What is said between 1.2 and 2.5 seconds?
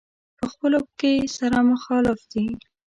سره مخالف دي.